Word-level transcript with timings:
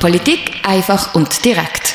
Politik 0.00 0.52
einfach 0.64 1.14
und 1.14 1.44
direkt. 1.44 1.94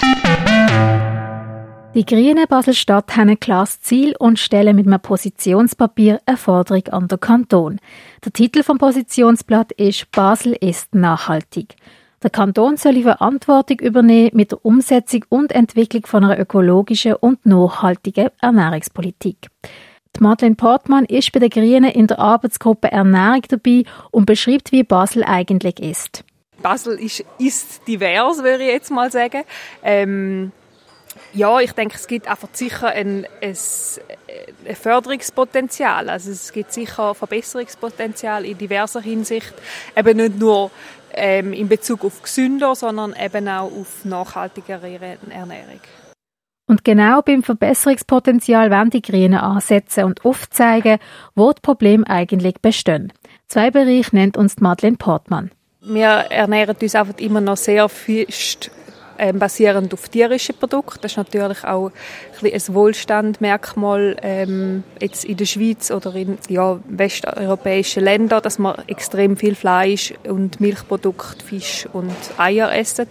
Die 1.95 2.05
Grünen 2.05 2.45
Basel-Stadt 2.47 3.15
haben 3.15 3.29
ein 3.29 3.39
klares 3.39 3.79
Ziel 3.81 4.15
und 4.19 4.37
stellen 4.37 4.75
mit 4.75 4.85
einem 4.85 4.99
Positionspapier 4.99 6.21
eine 6.25 6.37
Forderung 6.37 6.87
an 6.89 7.07
den 7.07 7.19
Kanton. 7.19 7.79
Der 8.23 8.33
Titel 8.33 8.63
vom 8.63 8.77
Positionsblatt 8.77 9.71
ist 9.71 10.11
Basel 10.11 10.53
ist 10.53 10.93
nachhaltig. 10.93 11.75
Der 12.21 12.29
Kanton 12.29 12.77
soll 12.77 12.95
die 12.95 13.03
Verantwortung 13.03 13.79
übernehmen 13.79 14.31
mit 14.33 14.51
der 14.51 14.65
Umsetzung 14.65 15.25
und 15.29 15.51
Entwicklung 15.51 16.05
von 16.05 16.23
einer 16.23 16.39
ökologischen 16.39 17.13
und 17.13 17.45
nachhaltigen 17.45 18.29
Ernährungspolitik. 18.41 19.49
Die 20.17 20.23
Madeleine 20.23 20.55
Portmann 20.55 21.05
ist 21.05 21.31
bei 21.31 21.39
den 21.39 21.49
Grünen 21.49 21.91
in 21.91 22.07
der 22.07 22.19
Arbeitsgruppe 22.19 22.91
Ernährung 22.91 23.41
dabei 23.49 23.83
und 24.11 24.25
beschreibt, 24.25 24.71
wie 24.71 24.83
Basel 24.83 25.23
eigentlich 25.23 25.79
ist. 25.79 26.23
Basel 26.61 26.99
ist, 26.99 27.23
ist 27.37 27.87
divers, 27.87 28.41
würde 28.43 28.63
ich 28.63 28.71
jetzt 28.71 28.91
mal 28.91 29.11
sagen. 29.11 29.43
Ähm, 29.83 30.51
ja, 31.33 31.59
ich 31.59 31.73
denke, 31.73 31.95
es 31.95 32.07
gibt 32.07 32.27
einfach 32.29 32.47
sicher 32.53 32.87
ein, 32.87 33.27
ein, 33.41 33.55
ein, 34.67 34.75
Förderungspotenzial. 34.75 36.09
Also 36.09 36.31
es 36.31 36.51
gibt 36.51 36.71
sicher 36.71 37.13
Verbesserungspotenzial 37.13 38.45
in 38.45 38.57
diverser 38.57 39.01
Hinsicht. 39.01 39.53
Eben 39.95 40.17
nicht 40.17 40.39
nur 40.39 40.71
ähm, 41.13 41.53
in 41.53 41.67
Bezug 41.67 42.05
auf 42.05 42.21
gesünder, 42.21 42.75
sondern 42.75 43.15
eben 43.21 43.47
auch 43.47 43.71
auf 43.71 44.05
nachhaltigere 44.05 45.17
Ernährung. 45.29 45.81
Und 46.67 46.83
genau 46.83 47.21
beim 47.21 47.43
Verbesserungspotenzial 47.43 48.71
wollen 48.71 48.89
die 48.89 49.01
Grünen 49.01 49.35
ansetzen 49.35 50.03
und 50.05 50.25
aufzeigen, 50.25 50.97
wo 51.35 51.51
die 51.51 51.61
Probleme 51.61 52.07
eigentlich 52.07 52.55
bestehen. 52.61 53.13
Zwei 53.47 53.69
Bereiche 53.69 54.15
nennt 54.15 54.35
uns 54.35 54.59
Madeleine 54.59 54.97
Portmann. 54.97 55.51
Wir 55.81 56.07
ernähren 56.07 56.75
uns 56.81 56.95
einfach 56.95 57.19
immer 57.19 57.41
noch 57.41 57.57
sehr 57.57 57.87
fest 57.87 58.71
ähm, 59.17 59.39
basierend 59.39 59.93
auf 59.93 60.09
tierischen 60.09 60.55
Produkten. 60.55 60.99
Das 61.01 61.13
ist 61.13 61.17
natürlich 61.17 61.63
auch 61.63 61.91
ein, 62.41 62.53
ein 62.53 62.73
Wohlstandmerkmal 62.73 64.17
ähm, 64.21 64.83
jetzt 64.99 65.25
in 65.25 65.37
der 65.37 65.45
Schweiz 65.45 65.91
oder 65.91 66.13
in 66.15 66.37
ja, 66.49 66.79
westeuropäischen 66.87 68.03
Ländern, 68.03 68.41
dass 68.41 68.59
man 68.59 68.75
extrem 68.87 69.37
viel 69.37 69.55
Fleisch 69.55 70.13
und 70.27 70.59
Milchprodukte, 70.59 71.45
Fisch 71.45 71.87
und 71.93 72.15
Eier 72.37 72.73
essen. 72.75 73.07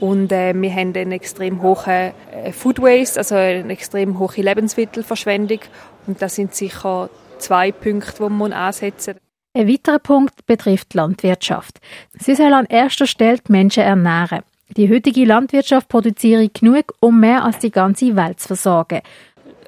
Und 0.00 0.30
äh, 0.32 0.54
wir 0.54 0.72
haben 0.72 0.94
einen 0.94 1.12
extrem 1.12 1.62
hohen 1.62 2.12
äh, 2.32 2.52
Food 2.52 2.80
Waste, 2.80 3.18
also 3.18 3.34
eine 3.34 3.72
extrem 3.72 4.18
hohe 4.18 4.36
Lebensmittelverschwendung. 4.36 5.60
Und 6.06 6.22
das 6.22 6.36
sind 6.36 6.54
sicher 6.54 7.10
zwei 7.38 7.72
Punkte, 7.72 8.24
die 8.24 8.30
man 8.30 8.52
ansetzen 8.52 9.14
muss. 9.14 9.22
Ein 9.54 9.68
weiterer 9.68 9.98
Punkt 9.98 10.46
betrifft 10.46 10.92
die 10.92 10.98
Landwirtschaft. 10.98 11.80
Sie 12.18 12.34
soll 12.34 12.52
an 12.52 12.66
erster 12.66 13.06
Stelle 13.06 13.38
die 13.38 13.50
Menschen 13.50 13.82
ernähren. 13.82 14.42
Die 14.76 14.88
heutige 14.88 15.24
Landwirtschaft 15.24 15.88
produziert 15.88 16.54
genug, 16.54 16.94
um 17.00 17.18
mehr 17.18 17.44
als 17.44 17.58
die 17.58 17.70
ganze 17.70 18.14
Welt 18.14 18.38
zu 18.38 18.48
versorgen. 18.48 19.00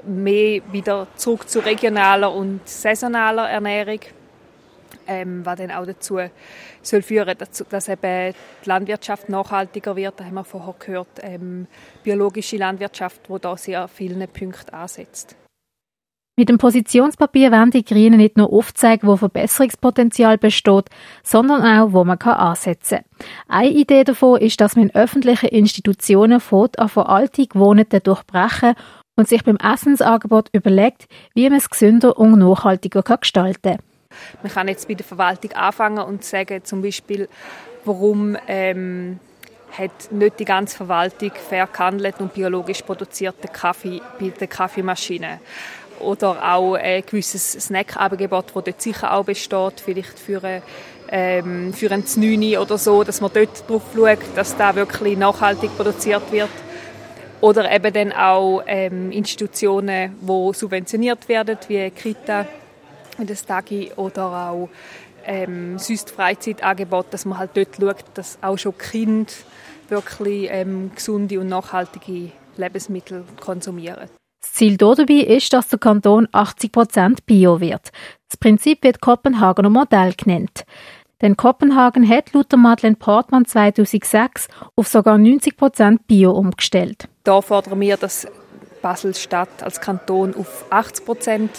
Mehr 0.07 0.61
wieder 0.71 1.09
zurück 1.17 1.49
zu 1.49 1.61
regionaler 1.61 2.33
und 2.33 2.61
saisonaler 2.67 3.49
Ernährung, 3.49 4.01
ähm, 5.07 5.45
was 5.45 5.59
dann 5.59 5.71
auch 5.71 5.87
dazu 5.87 6.19
soll 6.83 7.03
führen, 7.03 7.37
dass, 7.39 7.65
dass 7.69 7.89
eben 7.89 8.35
die 8.65 8.69
Landwirtschaft 8.69 9.29
nachhaltiger 9.29 9.97
wird. 9.97 10.19
Da 10.19 10.25
haben 10.25 10.35
wir 10.35 10.45
vorher 10.45 10.75
gehört, 10.79 11.21
ähm, 11.23 11.67
biologische 12.03 12.57
Landwirtschaft, 12.57 13.29
wo 13.29 13.39
da 13.39 13.57
sehr 13.57 13.89
viele 13.89 14.27
Punkte 14.27 14.73
ansetzt. 14.73 15.37
Mit 16.41 16.49
dem 16.49 16.57
Positionspapier 16.57 17.53
werden 17.53 17.71
die 17.71 17.85
Grünen 17.85 18.17
nicht 18.17 18.39
nur 18.39 18.51
aufzeigen, 18.51 19.07
wo 19.07 19.17
Verbesserungspotenzial 19.17 20.39
besteht, 20.39 20.87
sondern 21.23 21.63
auch, 21.63 21.93
wo 21.93 22.03
man 22.03 22.17
ansetzen 22.17 23.01
kann. 23.01 23.27
Eine 23.47 23.71
Idee 23.73 24.05
davon 24.05 24.41
ist, 24.41 24.59
dass 24.59 24.75
man 24.75 24.89
in 24.89 24.95
öffentlichen 24.95 25.51
Institutionen 25.51 26.41
fort 26.41 26.79
an 26.79 26.89
veraltete 26.89 27.49
Gewohnheiten 27.49 28.03
durchbrechen 28.03 28.75
und 29.17 29.29
sich 29.29 29.45
beim 29.45 29.59
Essensangebot 29.59 30.49
überlegt, 30.53 31.09
wie 31.35 31.47
man 31.51 31.59
es 31.59 31.69
gesünder 31.69 32.19
und 32.19 32.39
nachhaltiger 32.39 33.03
gestalten 33.03 33.77
kann. 33.77 33.90
Man 34.43 34.53
kann 34.53 34.69
jetzt 34.69 34.89
bei 34.89 34.95
der 34.95 35.05
Verwaltung 35.05 35.53
anfangen 35.53 35.99
und 35.99 36.25
sagen, 36.25 36.65
zum 36.65 36.83
Beispiel, 36.83 37.29
warum 37.85 38.37
ähm, 38.49 39.19
hat 39.77 40.11
nicht 40.11 40.41
die 40.41 40.45
ganze 40.45 40.77
Verwaltung 40.77 41.33
fair 41.49 41.67
gehandelt 41.67 42.17
und 42.21 42.35
biologisch 42.35 42.83
produzierten 42.83 43.53
Kaffee 43.53 44.01
bei 44.19 44.29
der 44.29 44.49
Kaffeemaschine 44.49 45.41
oder 46.01 46.55
auch 46.55 46.75
ein 46.75 47.05
gewisses 47.05 47.53
Snackangebot, 47.53 48.47
das 48.55 48.65
dort 48.65 48.83
sicher 48.83 49.13
auch 49.13 49.25
besteht, 49.25 49.81
vielleicht 49.85 50.19
für, 50.19 50.43
eine, 50.43 50.63
ähm, 51.11 51.75
ein 51.91 52.07
Znüni 52.07 52.57
oder 52.57 52.79
so, 52.79 53.05
dass 53.05 53.21
man 53.21 53.31
dort 53.35 53.69
drauf 53.69 53.83
schaut, 53.95 54.19
dass 54.35 54.57
da 54.57 54.75
wirklich 54.75 55.19
nachhaltig 55.19 55.77
produziert 55.77 56.33
wird. 56.33 56.49
Oder 57.43 57.71
eben 57.71 57.93
dann 57.93 58.13
auch 58.13 58.63
ähm, 58.67 59.11
Institutionen, 59.13 60.17
die 60.21 60.55
subventioniert 60.55 61.29
werden, 61.29 61.59
wie 61.69 61.91
Kita, 61.91 62.47
das 63.27 63.45
Tagi 63.45 63.93
oder 63.97 64.27
auch 64.27 64.69
ähm, 65.25 65.79
sonst 65.79 66.11
Freizeitangebot, 66.11 67.07
dass 67.11 67.25
man 67.25 67.39
halt 67.39 67.51
dort 67.55 67.77
schaut, 67.77 68.05
dass 68.15 68.39
auch 68.43 68.57
schon 68.57 68.77
Kinder 68.77 69.33
wirklich 69.89 70.49
ähm, 70.51 70.93
gesunde 70.95 71.41
und 71.41 71.49
nachhaltige 71.49 72.33
Lebensmittel 72.57 73.25
konsumieren. 73.41 74.09
Das 74.41 74.55
Ziel 74.55 74.77
dabei 74.77 75.15
ist, 75.15 75.53
dass 75.53 75.69
der 75.69 75.79
Kanton 75.79 76.27
80% 76.29 77.19
Bio 77.27 77.61
wird. 77.61 77.91
Das 78.29 78.39
Prinzip 78.39 78.83
wird 78.83 79.01
Kopenhagener 79.01 79.69
Modell 79.69 80.15
genannt. 80.15 80.65
Denn 81.21 81.37
Kopenhagen 81.37 82.09
hat 82.09 82.33
laut 82.33 82.51
Madeleine 82.57 82.97
Portmann 82.97 83.45
2006 83.45 84.49
auf 84.77 84.89
sogar 84.89 85.17
90% 85.17 85.99
Bio 86.07 86.31
umgestellt. 86.31 87.09
Da 87.25 87.43
fordern 87.43 87.81
wir, 87.81 87.99
dass 87.99 88.27
Basel-Stadt 88.81 89.63
als 89.63 89.83
Kanton 89.83 90.35
auf 90.35 90.65
80 90.71 91.51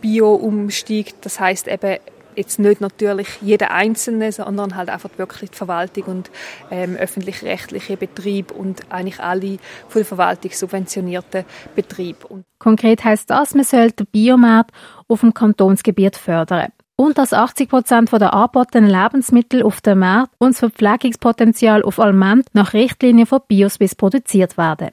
Bio 0.00 0.34
umsteigt. 0.34 1.16
Das 1.22 1.40
heißt 1.40 1.68
eben 1.68 1.98
jetzt 2.36 2.58
nicht 2.58 2.80
natürlich 2.80 3.28
jeder 3.40 3.70
Einzelne, 3.70 4.32
sondern 4.32 4.76
halt 4.76 4.88
einfach 4.88 5.10
wirklich 5.16 5.50
die 5.50 5.56
Verwaltung 5.56 6.04
und 6.04 6.30
ähm, 6.70 6.96
öffentlich-rechtliche 6.96 7.96
Betrieb 7.96 8.52
und 8.52 8.82
eigentlich 8.90 9.20
alle 9.20 9.58
von 9.88 10.00
der 10.00 10.04
Verwaltung 10.04 10.50
subventionierten 10.52 11.44
Betriebe. 11.74 12.44
Konkret 12.58 13.04
heißt 13.04 13.30
das, 13.30 13.54
man 13.54 13.64
sollte 13.64 14.04
den 14.04 14.06
Biomarkt 14.06 14.72
auf 15.08 15.20
dem 15.20 15.34
Kantonsgebiet 15.34 16.16
fördern 16.16 16.72
und 16.96 17.16
dass 17.16 17.32
80 17.32 17.68
Prozent 17.68 18.12
der 18.12 18.34
angebotenen 18.34 18.90
Lebensmittel 18.90 19.62
auf 19.62 19.80
dem 19.80 20.00
Markt 20.00 20.34
und 20.38 20.50
das 20.50 20.58
Verpflegungspotenzial 20.58 21.82
auf 21.82 21.98
Alment 21.98 22.46
nach 22.52 22.74
Richtlinien 22.74 23.26
von 23.26 23.40
Bioswiss 23.48 23.94
produziert 23.94 24.58
werden. 24.58 24.90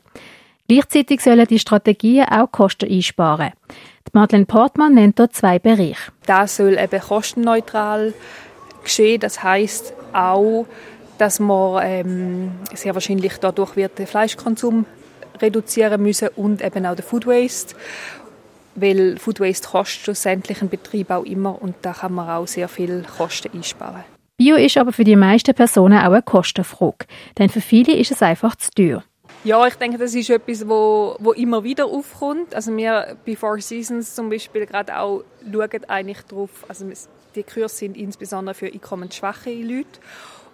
Gleichzeitig 0.68 1.22
sollen 1.22 1.46
die 1.48 1.60
Strategien 1.60 2.26
auch 2.26 2.52
Kosten 2.52 2.92
einsparen. 2.92 3.54
Die 4.08 4.12
Madeleine 4.14 4.46
Portmann 4.46 4.96
nennt 4.96 5.18
dort 5.18 5.34
zwei 5.34 5.60
Bereiche. 5.60 6.12
Das 6.26 6.58
soll 6.58 6.78
eben 6.78 7.00
kostenneutral 7.00 8.14
geschehen. 8.84 9.20
Das 9.20 9.44
heißt 9.44 9.94
auch, 10.14 10.66
dass 11.18 11.40
man 11.40 11.82
ähm, 11.84 12.52
sehr 12.74 12.94
wahrscheinlich 12.94 13.38
dadurch 13.38 13.76
wird 13.76 13.98
den 13.98 14.08
Fleischkonsum 14.08 14.86
reduzieren 15.42 16.02
müssen 16.02 16.30
und 16.36 16.62
eben 16.64 16.86
auch 16.86 16.96
den 16.96 17.06
Food 17.06 17.28
Waste. 17.28 17.76
Weil 18.76 19.18
Food 19.18 19.40
Waste 19.40 19.68
kostet 19.70 20.04
schlussendlich 20.04 20.62
ein 20.62 20.70
Betrieb 20.70 21.10
auch 21.12 21.24
immer 21.24 21.62
und 21.62 21.76
da 21.82 21.94
kann 21.94 22.14
man 22.14 22.30
auch 22.30 22.48
sehr 22.48 22.68
viel 22.68 23.04
Kosten 23.18 23.50
einsparen. 23.56 24.04
Bio 24.38 24.56
ist 24.56 24.78
aber 24.78 24.94
für 24.94 25.04
die 25.04 25.16
meisten 25.16 25.56
Personen 25.56 25.98
auch 25.98 26.12
eine 26.12 26.22
Kostenfrage, 26.22 27.08
denn 27.40 27.50
für 27.50 27.62
viele 27.62 27.94
ist 27.94 28.12
es 28.12 28.22
einfach 28.22 28.56
zu 28.56 28.70
teuer. 28.70 29.04
Ja, 29.44 29.66
ich 29.68 29.75
denke, 29.75 29.98
das 29.98 30.14
ist 30.14 30.30
etwas, 30.30 30.68
wo, 30.68 31.16
wo 31.20 31.31
immer 31.31 31.64
wieder 31.64 31.86
aufkommt. 31.86 32.53
Also 32.53 32.75
wir 32.75 33.18
bei 33.25 33.36
Four 33.36 33.62
Seasons 33.62 34.16
zum 34.16 34.30
Beispiel 34.30 34.66
gerade 34.66 34.98
auch 34.98 35.24
schauen 35.52 35.86
eigentlich 35.88 36.22
darauf, 36.24 36.50
also 36.68 36.86
die 37.36 37.44
Kurse 37.44 37.75
sind 37.75 37.96
insbesondere 37.96 38.56
für 38.56 38.66
einkommensschwache 38.66 39.54
Leute 39.54 40.00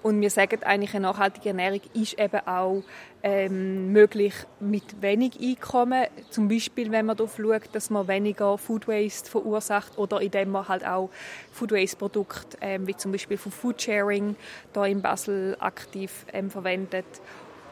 und 0.04 0.20
wir 0.20 0.30
sagen 0.30 0.62
eigentlich, 0.64 0.94
eine 0.94 1.08
nachhaltige 1.08 1.50
Ernährung 1.50 1.80
ist 1.94 2.20
eben 2.20 2.46
auch 2.46 2.84
ähm, 3.24 3.94
möglich 3.94 4.34
mit 4.60 5.02
wenig 5.02 5.40
Einkommen. 5.40 6.08
Zum 6.30 6.50
Beispiel, 6.50 6.92
wenn 6.92 7.06
man 7.06 7.16
darauf 7.16 7.38
schaut, 7.38 7.70
dass 7.72 7.90
man 7.90 8.10
weniger 8.10 8.58
Food 8.58 8.90
Waste 8.90 9.32
verursacht 9.32 9.98
oder 9.98 10.20
indem 10.20 10.52
man 10.52 10.68
halt 10.68 10.86
auch 10.86 11.10
Food 11.54 11.72
Waste 11.72 11.96
Produkte, 11.96 12.58
ähm, 12.60 12.86
wie 12.86 12.98
zum 12.98 13.14
Beispiel 13.14 13.38
von 13.38 13.54
Food 13.54 13.82
Sharing, 13.82 14.36
da 14.74 14.86
in 14.86 15.02
Basel 15.02 15.56
aktiv 15.60 16.26
ähm, 16.34 16.52
verwendet 16.52 17.06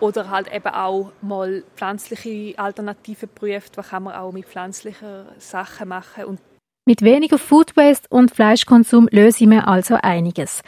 oder 0.02 0.30
halt 0.30 0.54
eben 0.54 0.68
auch 0.68 1.12
mal 1.22 1.64
pflanzliche 1.76 2.58
Alternativen 2.58 3.30
prüft, 3.34 3.78
was 3.78 3.90
kann 3.90 4.04
man 4.04 4.16
auch 4.16 4.32
mit 4.32 4.46
pflanzlichen 4.46 5.26
Sachen 5.38 5.88
machen. 5.88 6.26
Und 6.26 6.40
mit 6.86 7.04
weniger 7.04 7.38
Food 7.38 7.78
Waste 7.78 8.08
und 8.10 8.32
Fleischkonsum 8.32 9.08
lösen 9.12 9.52
wir 9.52 9.68
also 9.68 9.96
einiges. 10.02 10.64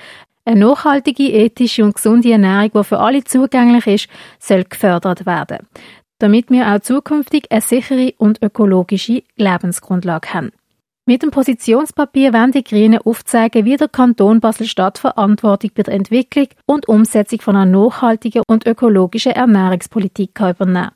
Eine 0.45 0.59
nachhaltige, 0.59 1.23
ethische 1.23 1.83
und 1.83 1.95
gesunde 1.95 2.31
Ernährung, 2.31 2.71
die 2.73 2.83
für 2.83 2.99
alle 2.99 3.23
zugänglich 3.23 3.87
ist, 3.87 4.07
soll 4.39 4.63
gefördert 4.65 5.25
werden, 5.25 5.67
damit 6.19 6.51
wir 6.51 6.67
auch 6.67 6.79
zukünftig 6.79 7.51
eine 7.51 7.61
sichere 7.61 8.13
und 8.17 8.43
ökologische 8.43 9.23
Lebensgrundlage 9.37 10.33
haben. 10.33 10.51
Mit 11.05 11.21
dem 11.21 11.31
Positionspapier 11.31 12.31
werden 12.31 12.53
die 12.53 12.63
Grünen 12.63 12.99
aufzeigen, 12.99 13.65
wie 13.65 13.75
der 13.75 13.89
Kanton 13.89 14.39
Basel-Stadt 14.39 14.97
Verantwortung 14.97 15.71
bei 15.75 15.83
der 15.83 15.95
Entwicklung 15.95 16.47
und 16.65 16.87
Umsetzung 16.87 17.41
von 17.41 17.57
einer 17.57 17.69
nachhaltigen 17.69 18.41
und 18.47 18.65
ökologischen 18.65 19.33
Ernährungspolitik 19.33 20.39
übernehmen. 20.39 20.91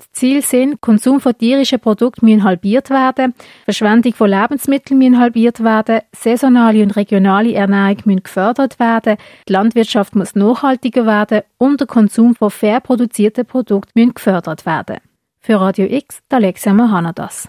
Die 0.00 0.12
Ziele 0.12 0.42
sind, 0.42 0.80
Konsum 0.80 1.20
von 1.20 1.36
tierischen 1.36 1.80
Produkten 1.80 2.26
müssen 2.26 2.44
halbiert 2.44 2.88
werden, 2.88 3.34
Verschwendung 3.64 4.14
von 4.14 4.30
Lebensmitteln 4.30 4.96
müssen 4.96 5.18
halbiert 5.18 5.58
werden, 5.62 6.02
saisonale 6.14 6.84
und 6.84 6.94
regionale 6.94 7.52
Ernährung 7.54 7.96
müssen 8.04 8.22
gefördert 8.22 8.78
werden, 8.78 9.16
die 9.48 9.52
Landwirtschaft 9.52 10.14
muss 10.14 10.36
nachhaltiger 10.36 11.04
werden 11.04 11.42
und 11.58 11.80
der 11.80 11.88
Konsum 11.88 12.36
von 12.36 12.50
fair 12.50 12.78
produzierten 12.78 13.44
Produkten 13.44 13.90
müssen 13.96 14.14
gefördert 14.14 14.64
werden. 14.66 14.98
Für 15.40 15.60
Radio 15.60 15.86
X, 15.86 16.20
Alexia 16.30 16.72
Mahanadas. 16.72 17.48